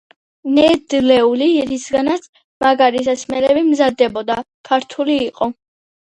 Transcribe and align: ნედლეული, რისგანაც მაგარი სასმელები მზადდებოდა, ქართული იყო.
ნედლეული, 0.53 1.49
რისგანაც 1.71 2.25
მაგარი 2.65 3.05
სასმელები 3.09 3.65
მზადდებოდა, 3.69 4.41
ქართული 4.73 5.21
იყო. 5.29 5.53